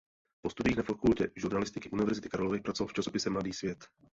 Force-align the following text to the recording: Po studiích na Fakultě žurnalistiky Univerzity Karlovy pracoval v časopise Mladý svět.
Po 0.41 0.49
studiích 0.49 0.77
na 0.77 0.83
Fakultě 0.83 1.31
žurnalistiky 1.35 1.89
Univerzity 1.89 2.29
Karlovy 2.29 2.59
pracoval 2.61 2.87
v 2.87 2.93
časopise 2.93 3.29
Mladý 3.29 3.53
svět. 3.53 3.85